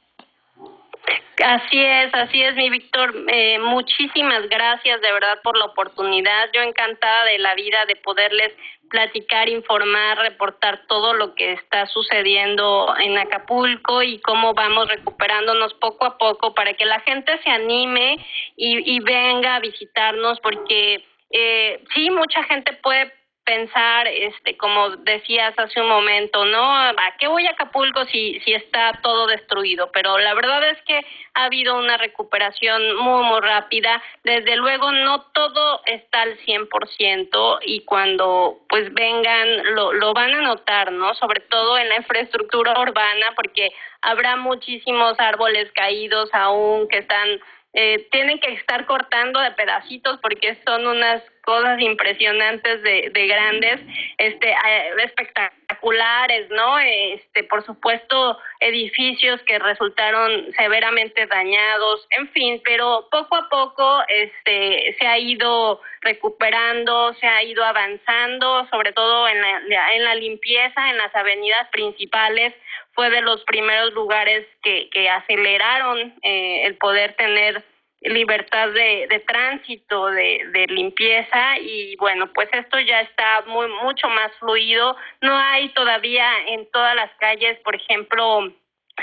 Así 1.41 1.83
es, 1.83 2.13
así 2.13 2.41
es, 2.41 2.55
mi 2.55 2.69
Víctor. 2.69 3.13
Eh, 3.27 3.57
muchísimas 3.59 4.47
gracias 4.49 5.01
de 5.01 5.11
verdad 5.11 5.41
por 5.43 5.57
la 5.57 5.65
oportunidad. 5.65 6.49
Yo 6.53 6.61
encantada 6.61 7.25
de 7.25 7.39
la 7.39 7.55
vida 7.55 7.85
de 7.87 7.95
poderles 7.95 8.53
platicar, 8.89 9.49
informar, 9.49 10.19
reportar 10.19 10.85
todo 10.87 11.13
lo 11.13 11.33
que 11.33 11.53
está 11.53 11.87
sucediendo 11.87 12.93
en 12.99 13.17
Acapulco 13.17 14.03
y 14.03 14.19
cómo 14.19 14.53
vamos 14.53 14.87
recuperándonos 14.87 15.73
poco 15.75 16.05
a 16.05 16.17
poco 16.19 16.53
para 16.53 16.75
que 16.75 16.85
la 16.85 16.99
gente 16.99 17.41
se 17.43 17.49
anime 17.49 18.23
y, 18.55 18.99
venga 18.99 19.55
a 19.55 19.59
visitarnos 19.59 20.39
porque 20.41 21.03
eh, 21.31 21.83
sí, 21.95 22.11
mucha 22.11 22.43
gente 22.43 22.73
puede 22.73 23.11
pensar, 23.43 24.07
este, 24.07 24.57
como 24.57 24.91
decías 24.97 25.53
hace 25.57 25.81
un 25.81 25.87
momento, 25.87 26.45
¿no? 26.45 26.63
¿A 26.63 26.95
qué 27.19 27.27
voy 27.27 27.45
a 27.45 27.51
Acapulco 27.51 28.05
si, 28.05 28.39
si 28.41 28.53
está 28.53 28.99
todo 29.01 29.27
destruido? 29.27 29.91
Pero 29.91 30.17
la 30.17 30.33
verdad 30.33 30.69
es 30.69 30.81
que 30.83 31.01
ha 31.33 31.45
habido 31.45 31.77
una 31.77 31.97
recuperación 31.97 32.95
muy, 32.95 33.23
muy 33.23 33.41
rápida. 33.41 34.01
Desde 34.23 34.55
luego, 34.55 34.91
no 34.91 35.23
todo 35.33 35.81
está 35.85 36.21
al 36.21 36.37
100% 36.39 37.59
y 37.63 37.83
cuando 37.85 38.59
pues 38.69 38.93
vengan 38.93 39.75
lo, 39.75 39.93
lo 39.93 40.13
van 40.13 40.33
a 40.33 40.41
notar, 40.41 40.91
¿no? 40.91 41.13
Sobre 41.15 41.41
todo 41.41 41.77
en 41.77 41.89
la 41.89 41.97
infraestructura 41.97 42.79
urbana, 42.79 43.33
porque 43.35 43.71
habrá 44.01 44.35
muchísimos 44.35 45.19
árboles 45.19 45.71
caídos 45.73 46.29
aún 46.33 46.87
que 46.87 46.99
están 46.99 47.39
eh, 47.75 48.07
tienen 48.11 48.39
que 48.39 48.53
estar 48.53 48.85
cortando 48.85 49.39
de 49.39 49.49
pedacitos 49.51 50.19
porque 50.21 50.59
son 50.63 50.85
unas 50.85 51.23
cosas 51.43 51.79
impresionantes 51.79 52.81
de, 52.83 53.11
de 53.13 53.27
grandes, 53.27 53.81
este, 54.17 54.55
espectaculares, 55.03 56.49
¿no? 56.49 56.79
Este, 56.79 57.43
por 57.43 57.63
supuesto, 57.65 58.37
edificios 58.59 59.41
que 59.43 59.59
resultaron 59.59 60.51
severamente 60.53 61.25
dañados, 61.27 62.07
en 62.11 62.29
fin, 62.29 62.61
pero 62.63 63.07
poco 63.11 63.35
a 63.35 63.49
poco, 63.49 64.03
este, 64.07 64.95
se 64.97 65.05
ha 65.05 65.17
ido 65.17 65.81
recuperando, 66.01 67.13
se 67.15 67.27
ha 67.27 67.43
ido 67.43 67.63
avanzando, 67.63 68.65
sobre 68.69 68.93
todo 68.93 69.27
en 69.27 69.41
la, 69.41 69.93
en 69.93 70.03
la 70.03 70.15
limpieza 70.15 70.89
en 70.89 70.97
las 70.97 71.13
avenidas 71.15 71.67
principales, 71.71 72.53
fue 72.93 73.09
de 73.09 73.21
los 73.21 73.43
primeros 73.45 73.91
lugares 73.93 74.45
que, 74.61 74.89
que 74.91 75.09
aceleraron 75.09 76.13
eh, 76.21 76.65
el 76.65 76.75
poder 76.77 77.13
tener 77.15 77.63
libertad 78.05 78.69
de, 78.69 79.07
de 79.09 79.19
tránsito, 79.19 80.07
de, 80.07 80.41
de 80.51 80.67
limpieza 80.67 81.59
y 81.59 81.95
bueno, 81.97 82.31
pues 82.33 82.49
esto 82.53 82.79
ya 82.79 83.01
está 83.01 83.43
muy 83.47 83.67
mucho 83.83 84.09
más 84.09 84.31
fluido. 84.39 84.95
No 85.21 85.35
hay 85.35 85.69
todavía 85.69 86.29
en 86.47 86.69
todas 86.71 86.95
las 86.95 87.11
calles, 87.19 87.59
por 87.59 87.75
ejemplo, 87.75 88.53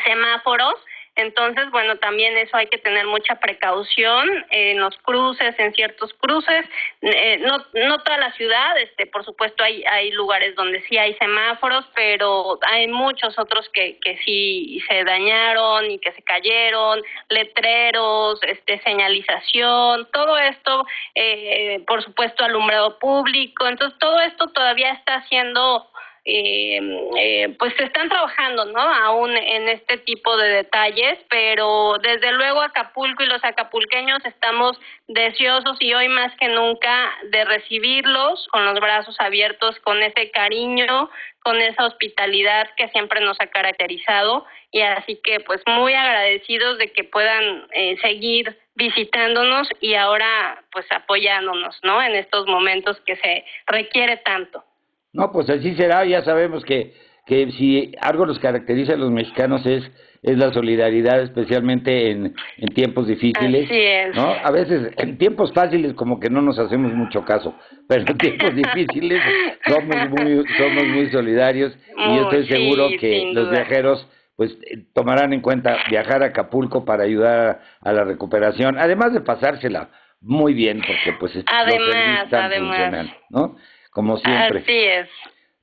semáforos 0.05 0.75
entonces, 1.17 1.71
bueno, 1.71 1.97
también 1.99 2.37
eso 2.39 2.57
hay 2.57 2.69
que 2.69 2.79
tener 2.79 3.05
mucha 3.07 3.35
precaución 3.37 4.29
en 4.51 4.79
los 4.79 4.97
cruces, 4.99 5.55
en 5.59 5.75
ciertos 5.75 6.15
cruces, 6.15 6.65
eh, 7.03 7.39
no, 7.39 7.59
no 7.75 8.03
toda 8.03 8.17
la 8.19 8.33
ciudad, 8.33 8.79
este, 8.79 9.07
por 9.07 9.25
supuesto 9.25 9.65
hay, 9.65 9.83
hay 9.85 10.13
lugares 10.13 10.55
donde 10.55 10.81
sí 10.83 10.97
hay 10.97 11.15
semáforos, 11.15 11.85
pero 11.95 12.59
hay 12.63 12.87
muchos 12.87 13.39
otros 13.39 13.69
que, 13.71 13.99
que 13.99 14.19
sí 14.25 14.81
se 14.89 15.05
dañaron 15.05 15.91
y 15.91 15.99
que 15.99 16.13
se 16.13 16.23
cayeron, 16.23 17.03
letreros, 17.29 18.41
este, 18.45 18.81
señalización, 18.83 20.09
todo 20.13 20.39
esto, 20.39 20.87
eh, 21.17 21.83
por 21.87 22.03
supuesto, 22.05 22.45
alumbrado 22.45 22.99
público, 22.99 23.67
entonces 23.67 23.99
todo 23.99 24.21
esto 24.21 24.47
todavía 24.49 24.93
está 24.93 25.23
siendo 25.29 25.90
eh, 26.25 26.81
eh, 27.17 27.57
pues 27.59 27.75
se 27.77 27.85
están 27.85 28.09
trabajando, 28.09 28.67
¿no? 28.67 28.81
Aún 28.81 29.35
en 29.37 29.69
este 29.69 29.99
tipo 29.99 30.37
de 30.37 30.49
detalles, 30.49 31.19
pero 31.31 31.97
desde 32.03 32.33
luego 32.33 32.61
Acapulco 32.61 33.23
y 33.23 33.27
los 33.27 33.43
acapulqueños 33.43 34.25
estamos 34.25 34.79
deseosos 35.09 35.79
y 35.81 35.95
hoy 35.95 36.09
más 36.09 36.35
que 36.37 36.49
nunca 36.49 37.11
de 37.31 37.45
recibirlos 37.45 38.47
con 38.49 38.67
los 38.67 38.79
brazos 38.81 39.17
abiertos, 39.19 39.81
con 39.81 40.03
ese 40.03 40.31
cariño, 40.31 41.11
con 41.43 41.61
esa 41.61 41.87
hospitalidad 41.87 42.69
que 42.77 42.89
siempre 42.89 43.21
nos 43.21 43.41
ha 43.41 43.47
caracterizado 43.47 44.45
y 44.73 44.83
así 44.83 45.19
que 45.25 45.41
pues 45.41 45.63
muy 45.67 45.95
agradecidos 45.95 46.79
de 46.79 46.93
que 46.93 47.05
puedan 47.05 47.67
eh, 47.73 47.97
seguir 48.03 48.59
visitándonos 48.75 49.69
y 49.81 49.95
ahora 49.95 50.63
pues 50.71 50.87
apoyándonos, 50.91 51.79
¿no? 51.83 52.03
En 52.03 52.15
estos 52.15 52.47
momentos 52.47 53.01
que 53.07 53.17
se 53.17 53.45
requiere 53.67 54.19
tanto. 54.19 54.65
No, 55.13 55.33
pues 55.33 55.49
así 55.51 55.75
será, 55.75 56.05
ya 56.05 56.23
sabemos 56.23 56.65
que, 56.65 56.95
que 57.27 57.51
si 57.53 57.93
algo 58.01 58.27
nos 58.27 58.39
caracteriza 58.39 58.95
a 58.95 58.97
los 58.97 59.11
mexicanos 59.11 59.65
es, 59.67 59.83
es 60.23 60.37
la 60.37 60.53
solidaridad, 60.53 61.23
especialmente 61.23 62.11
en, 62.11 62.35
en 62.59 62.69
tiempos 62.75 63.07
difíciles. 63.07 63.65
Así 63.65 63.81
es. 63.81 64.15
¿no? 64.15 64.33
A 64.43 64.51
veces 64.51 64.93
en 64.99 65.19
tiempos 65.19 65.53
fáciles 65.53 65.95
como 65.95 66.21
que 66.21 66.31
no 66.31 66.43
nos 66.43 66.59
hacemos 66.59 66.93
mucho 66.93 67.25
caso, 67.25 67.55
pero 67.89 68.05
en 68.07 68.19
tiempos 68.19 68.55
difíciles 68.55 69.21
somos 69.67 70.11
muy, 70.11 70.45
somos 70.57 70.85
muy 70.87 71.11
solidarios 71.11 71.77
y 71.97 72.17
yo 72.17 72.23
estoy 72.31 72.47
seguro 72.47 72.89
que 72.99 73.33
los 73.33 73.51
viajeros 73.51 74.07
pues 74.37 74.57
tomarán 74.95 75.35
en 75.35 75.43
cuenta 75.43 75.77
viajar 75.91 76.23
a 76.23 76.27
Acapulco 76.27 76.85
para 76.85 77.05
ayudar 77.05 77.61
a 77.83 77.93
la 77.93 78.05
recuperación, 78.05 78.79
además 78.79 79.13
de 79.13 79.21
pasársela 79.21 79.91
muy 80.23 80.55
bien, 80.55 80.79
porque 80.79 81.19
pues 81.19 81.33
además, 81.47 82.25
los 82.31 82.33
además. 82.33 83.07
¿no? 83.29 83.57
Como 83.91 84.17
siempre. 84.19 84.61
Así 84.61 84.73
es. 84.73 85.09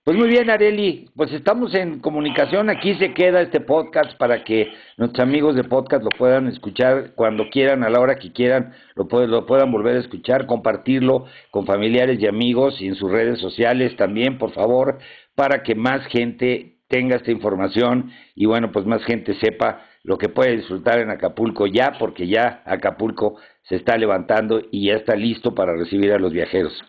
Pues 0.07 0.15
muy 0.17 0.29
bien, 0.29 0.49
Areli, 0.49 1.09
pues 1.17 1.33
estamos 1.33 1.75
en 1.75 1.99
comunicación, 1.99 2.69
aquí 2.69 2.95
se 2.95 3.13
queda 3.13 3.41
este 3.41 3.59
podcast 3.59 4.17
para 4.17 4.45
que 4.45 4.71
nuestros 4.95 5.21
amigos 5.21 5.53
de 5.53 5.65
podcast 5.65 6.01
lo 6.01 6.11
puedan 6.11 6.47
escuchar 6.47 7.11
cuando 7.13 7.49
quieran, 7.49 7.83
a 7.83 7.89
la 7.89 7.99
hora 7.99 8.15
que 8.15 8.31
quieran, 8.31 8.73
lo, 8.95 9.27
lo 9.27 9.45
puedan 9.45 9.69
volver 9.69 9.97
a 9.97 9.99
escuchar, 9.99 10.45
compartirlo 10.45 11.25
con 11.51 11.65
familiares 11.65 12.21
y 12.21 12.25
amigos 12.25 12.79
y 12.79 12.87
en 12.87 12.95
sus 12.95 13.11
redes 13.11 13.41
sociales 13.41 13.97
también, 13.97 14.37
por 14.37 14.53
favor, 14.53 14.97
para 15.35 15.61
que 15.61 15.75
más 15.75 16.05
gente 16.07 16.77
tenga 16.87 17.17
esta 17.17 17.31
información 17.31 18.09
y 18.33 18.45
bueno, 18.45 18.71
pues 18.71 18.85
más 18.85 19.03
gente 19.03 19.33
sepa 19.41 19.81
lo 20.03 20.17
que 20.17 20.29
puede 20.29 20.55
disfrutar 20.55 20.99
en 20.99 21.09
Acapulco 21.09 21.67
ya, 21.67 21.97
porque 21.99 22.27
ya 22.27 22.63
Acapulco 22.65 23.35
se 23.63 23.75
está 23.75 23.97
levantando 23.97 24.61
y 24.71 24.87
ya 24.87 24.95
está 24.95 25.17
listo 25.17 25.53
para 25.53 25.75
recibir 25.75 26.13
a 26.13 26.17
los 26.17 26.31
viajeros. 26.31 26.81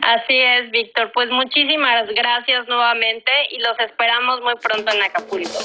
Así 0.00 0.38
es, 0.38 0.70
Víctor. 0.70 1.10
Pues 1.12 1.30
muchísimas 1.30 2.08
gracias 2.08 2.66
nuevamente 2.68 3.30
y 3.50 3.58
los 3.58 3.78
esperamos 3.78 4.40
muy 4.42 4.54
pronto 4.56 4.92
en 4.92 5.02
Acapulco. 5.02 5.58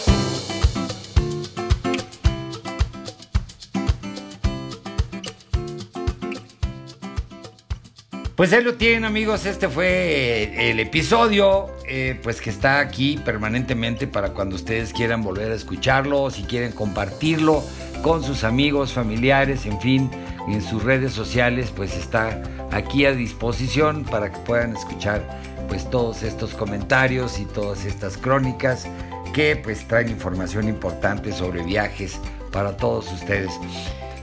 Pues 8.39 8.53
ahí 8.53 8.63
lo 8.63 8.75
tienen 8.75 9.03
amigos, 9.03 9.45
este 9.45 9.67
fue 9.67 10.69
el 10.71 10.79
episodio, 10.79 11.75
eh, 11.85 12.17
pues 12.23 12.39
que 12.39 12.49
está 12.49 12.79
aquí 12.79 13.17
permanentemente 13.17 14.07
para 14.07 14.29
cuando 14.29 14.55
ustedes 14.55 14.93
quieran 14.93 15.23
volver 15.23 15.51
a 15.51 15.55
escucharlo, 15.55 16.31
si 16.31 16.43
quieren 16.43 16.71
compartirlo 16.71 17.61
con 18.01 18.23
sus 18.23 18.45
amigos, 18.45 18.93
familiares, 18.93 19.65
en 19.65 19.81
fin, 19.81 20.09
en 20.53 20.61
sus 20.61 20.83
redes 20.83 21.13
sociales, 21.13 21.71
pues 21.75 21.95
está 21.95 22.41
aquí 22.71 23.05
a 23.05 23.13
disposición 23.13 24.03
para 24.03 24.31
que 24.31 24.39
puedan 24.39 24.75
escuchar 24.75 25.39
pues 25.67 25.89
todos 25.89 26.23
estos 26.23 26.53
comentarios 26.55 27.39
y 27.39 27.45
todas 27.45 27.85
estas 27.85 28.17
crónicas 28.17 28.87
que 29.33 29.55
pues 29.55 29.87
traen 29.87 30.09
información 30.09 30.67
importante 30.67 31.31
sobre 31.31 31.63
viajes 31.63 32.19
para 32.51 32.75
todos 32.77 33.11
ustedes. 33.13 33.51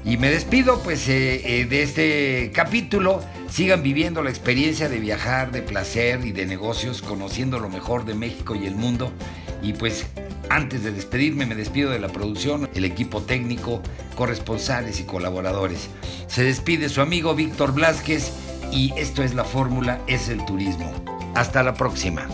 Y 0.04 0.18
me 0.18 0.30
despido 0.30 0.80
pues 0.84 1.08
eh, 1.08 1.60
eh, 1.60 1.64
de 1.64 1.82
este 1.82 2.50
capítulo. 2.54 3.20
Sigan 3.50 3.82
viviendo 3.82 4.22
la 4.22 4.30
experiencia 4.30 4.88
de 4.88 5.00
viajar, 5.00 5.50
de 5.50 5.62
placer 5.62 6.24
y 6.24 6.30
de 6.30 6.46
negocios, 6.46 7.02
conociendo 7.02 7.58
lo 7.58 7.68
mejor 7.68 8.04
de 8.04 8.14
México 8.14 8.54
y 8.54 8.66
el 8.66 8.76
mundo. 8.76 9.12
Y 9.62 9.72
pues 9.72 10.06
antes 10.48 10.84
de 10.84 10.92
despedirme 10.92 11.44
me 11.44 11.56
despido 11.56 11.90
de 11.90 11.98
la 11.98 12.08
producción, 12.08 12.68
el 12.74 12.84
equipo 12.84 13.22
técnico, 13.22 13.82
corresponsales 14.16 14.98
y 14.98 15.04
colaboradores. 15.04 15.88
Se 16.26 16.42
despide 16.42 16.88
su 16.88 17.00
amigo 17.00 17.36
Víctor 17.36 17.72
Blasquez 17.72 18.32
y 18.72 18.92
esto 18.96 19.22
es 19.22 19.34
la 19.34 19.44
fórmula, 19.44 20.00
es 20.08 20.28
el 20.28 20.44
turismo. 20.44 20.92
Hasta 21.36 21.62
la 21.62 21.74
próxima. 21.74 22.26